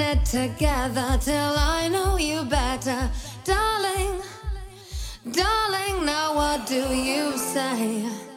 It 0.00 0.24
together 0.24 1.18
till 1.20 1.54
I 1.56 1.88
know 1.88 2.18
you 2.18 2.44
better. 2.44 3.10
Darling, 3.44 4.22
darling, 5.32 6.06
now 6.06 6.36
what 6.36 6.66
do 6.66 6.94
you 6.94 7.36
say? 7.36 8.27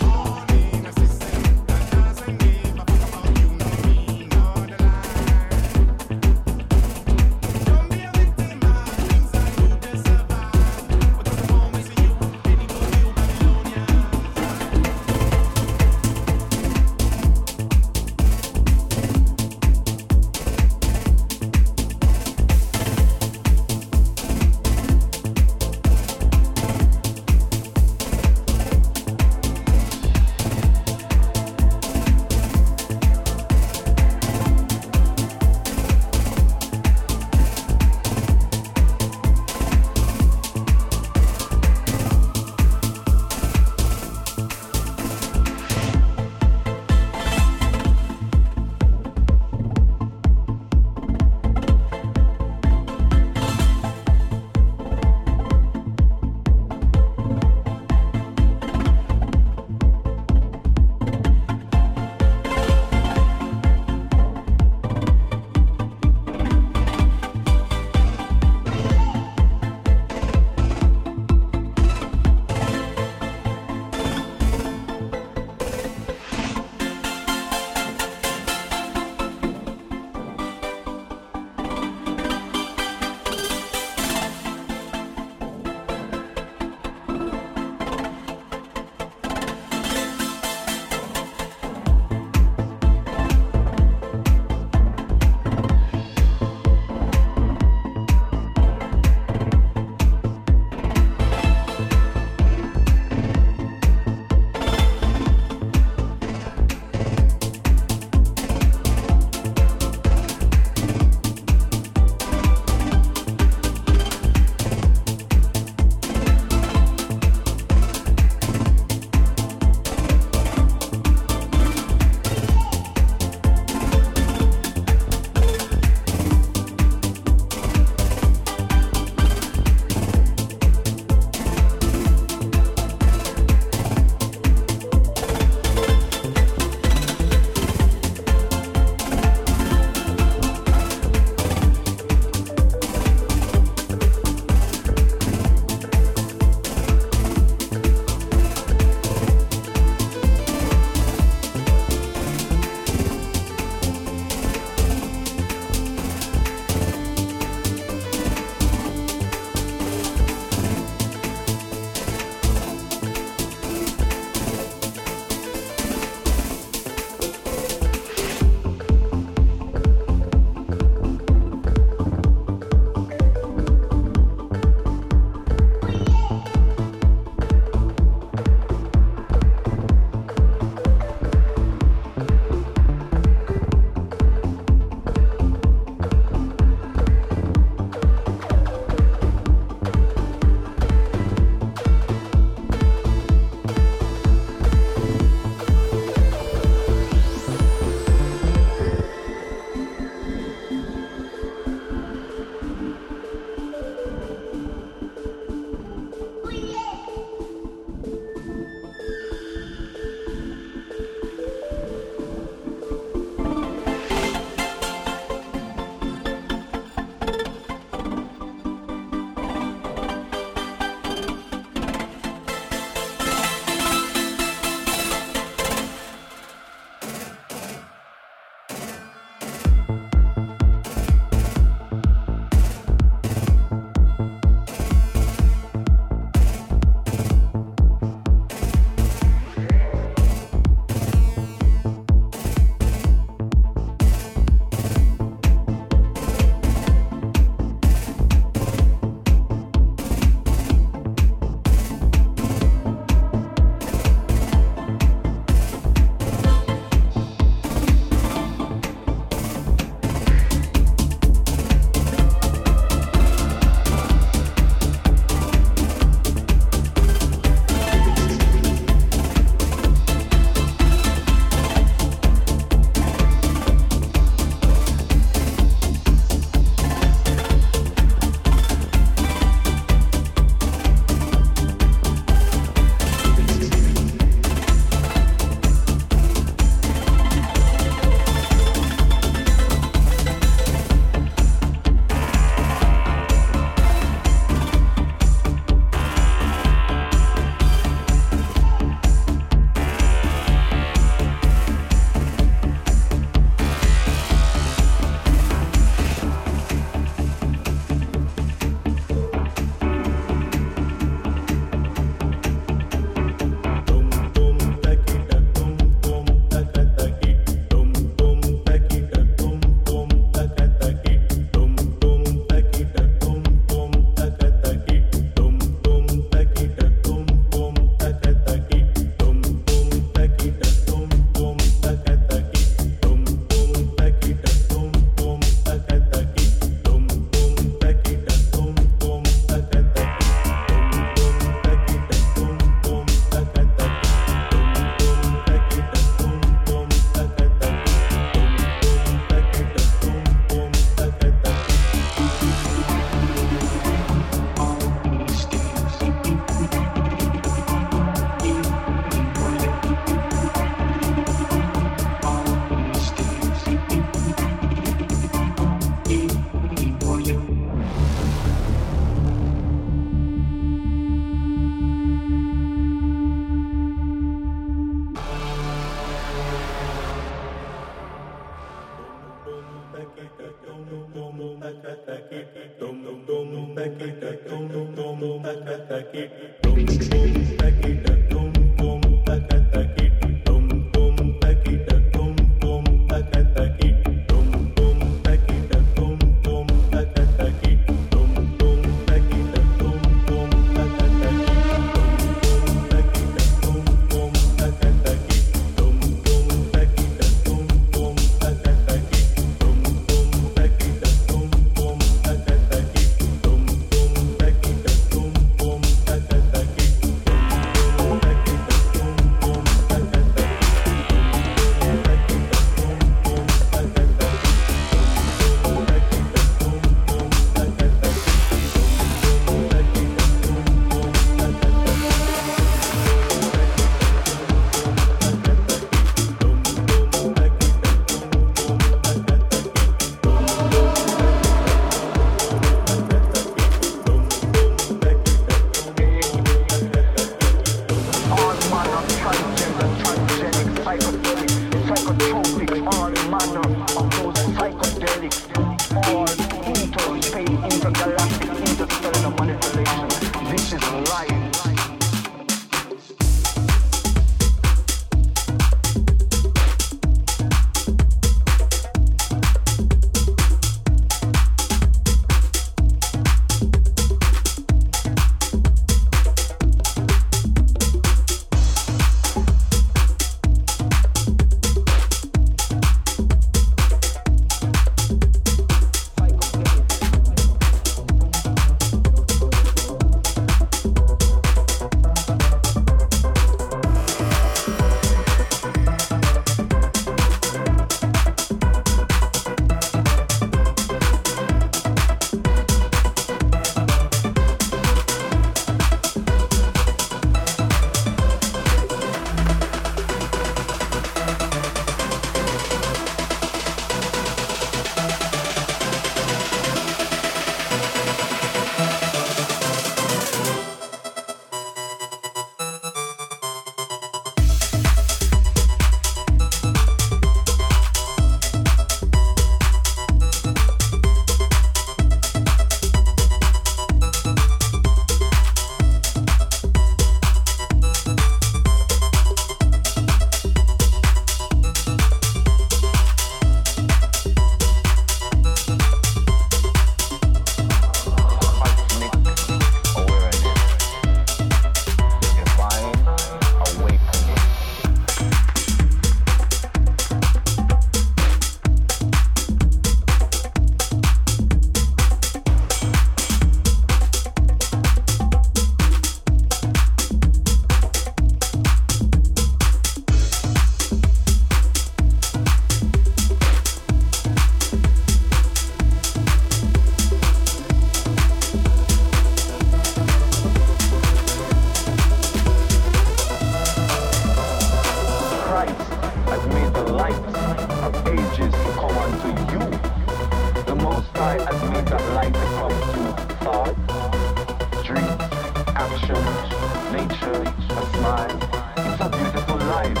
emotions, 596.12 596.92
nature, 596.92 597.42
a 597.42 597.82
smile. 597.96 598.38
It's 598.76 599.00
a 599.00 599.08
beautiful 599.08 599.56
life. 599.56 600.00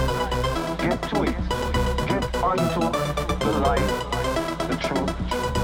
Get 0.78 0.98
to 1.10 1.22
it. 1.22 1.42
Get 2.06 2.24
onto 2.42 2.84
the 3.44 3.52
life, 3.60 3.92
the 4.68 4.76
truth, 4.76 5.14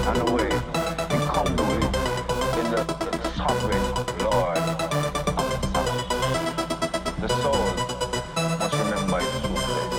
and 0.09 0.16
the 0.20 0.24
way. 0.32 0.51
Become 1.12 1.51
the 1.57 1.64
way 1.70 1.82
in 2.61 2.66
the 2.72 2.82
sovereign 3.36 3.86
Lord. 4.24 4.62
The 7.20 7.28
soul 7.42 7.68
must 8.59 8.76
remember 8.84 9.18
its 9.20 9.40
true 9.40 9.61
place. 9.66 9.96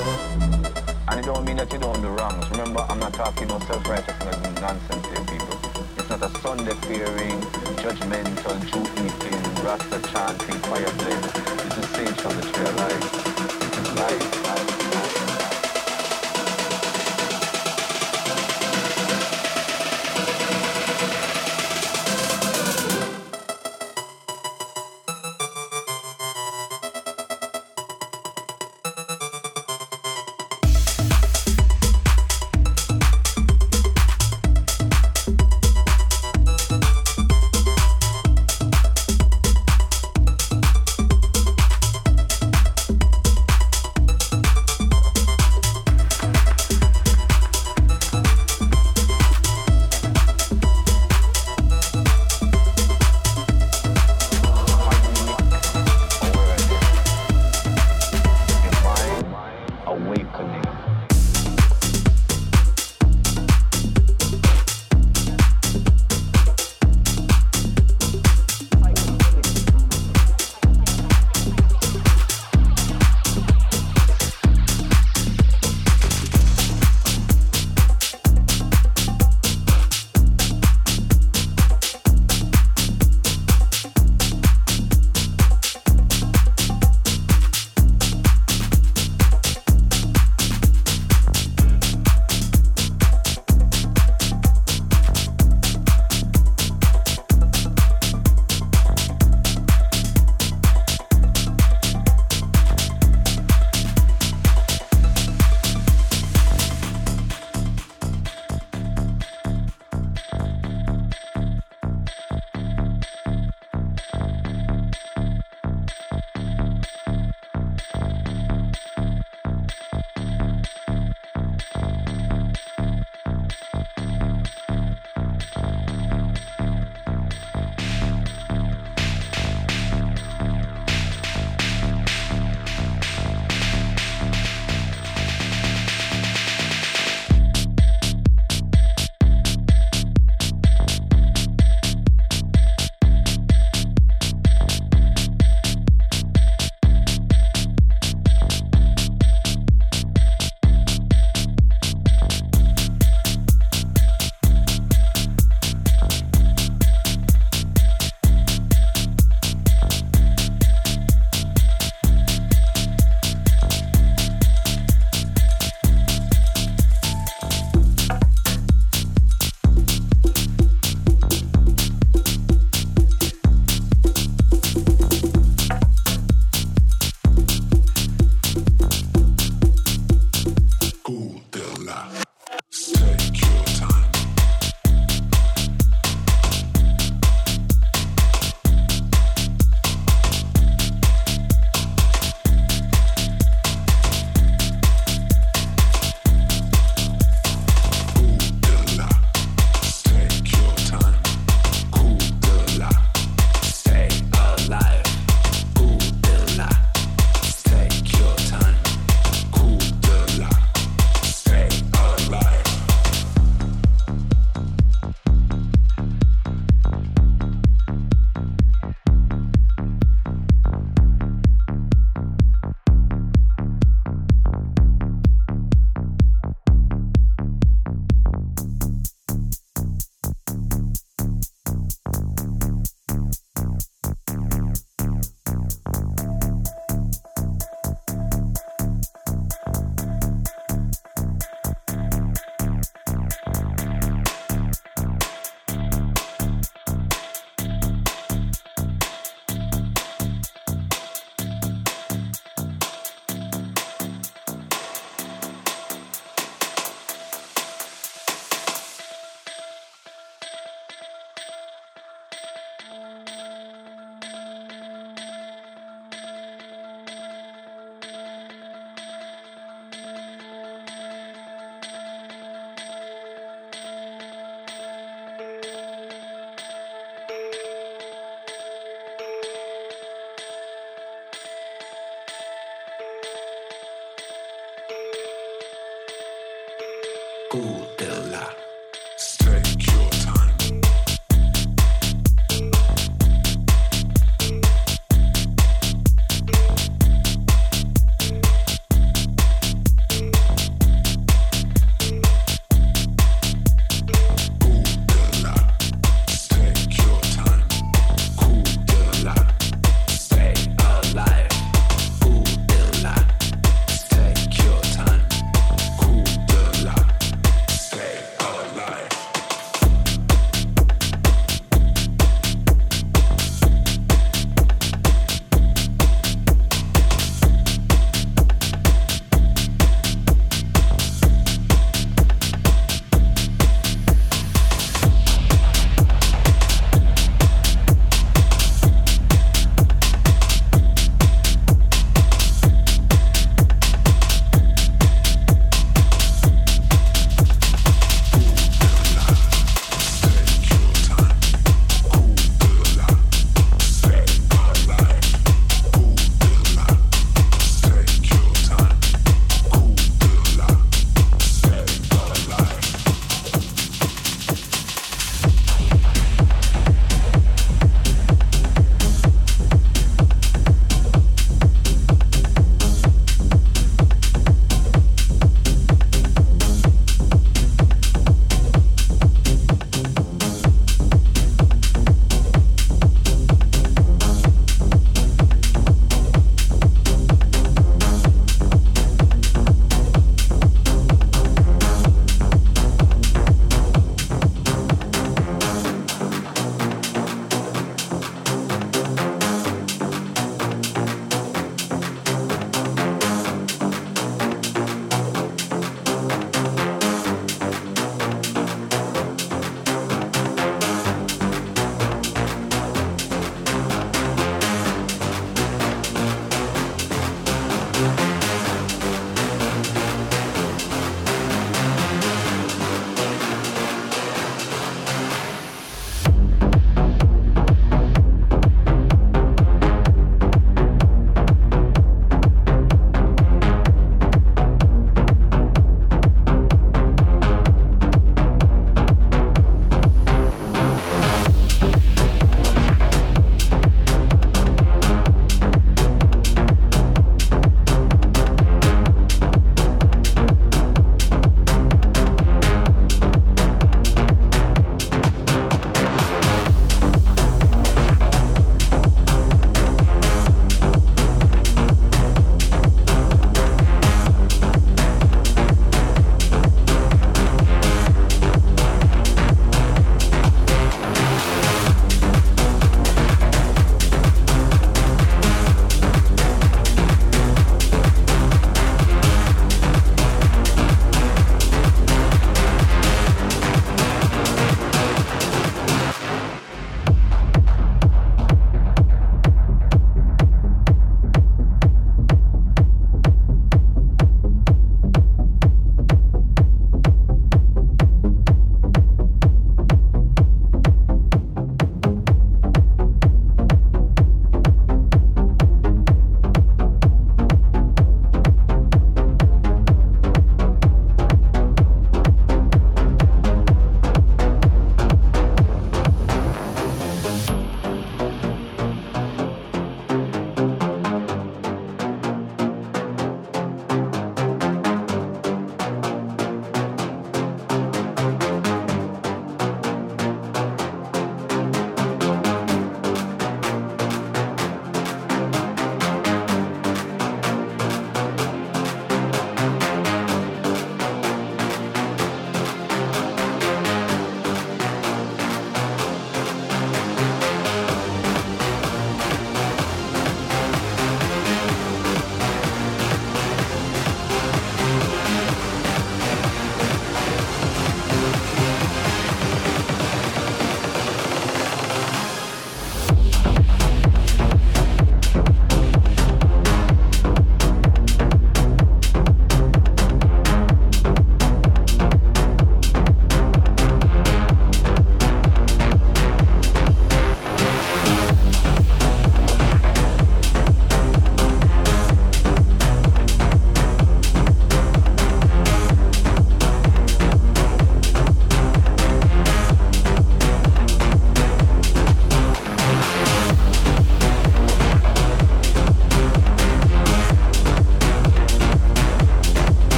And 1.09 1.19
it 1.19 1.25
don't 1.25 1.45
mean 1.45 1.57
that 1.57 1.71
you 1.71 1.79
don't 1.79 2.01
do 2.01 2.07
wrongs. 2.09 2.49
Remember, 2.51 2.85
I'm 2.89 2.99
not 2.99 3.13
talking 3.13 3.43
about 3.49 3.63
self-righteousness 3.63 4.18
interfering, 6.69 7.41
judgmental, 7.81 8.59
Jew 8.69 9.63
Rasta 9.63 9.99
chanting, 10.11 10.55
fire 10.69 10.91
blend. 10.97 11.25
It's 11.65 11.77
a 11.77 11.83
stage 11.87 12.25
of 12.25 12.35
the 12.35 12.51
tree 12.51 12.69
life. 12.77 13.05
It 13.63 13.79
is 13.79 13.99
life. 13.99 14.48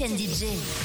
Etienne 0.00 0.16
DJ. 0.16 0.77